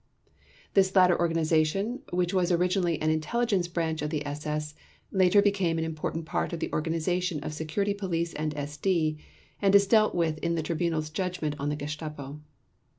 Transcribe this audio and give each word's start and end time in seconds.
This 0.73 0.95
latter 0.95 1.19
organization, 1.19 1.99
which 2.11 2.33
was 2.33 2.51
originally 2.51 2.99
an 3.03 3.11
intelligence 3.11 3.67
branch 3.67 4.01
of 4.01 4.09
the 4.09 4.25
SS, 4.25 4.73
later 5.11 5.43
became 5.43 5.77
an 5.77 5.83
important 5.83 6.25
part 6.25 6.53
of 6.53 6.59
the 6.59 6.73
organization 6.73 7.39
of 7.43 7.53
Security 7.53 7.93
Police 7.93 8.33
and 8.33 8.55
SD 8.55 9.19
and 9.61 9.75
is 9.75 9.85
dealt 9.85 10.15
with 10.15 10.39
in 10.39 10.55
the 10.55 10.63
Tribunal's 10.63 11.11
Judgment 11.11 11.55
on 11.59 11.69
the 11.69 11.75
Gestapo. 11.75 12.39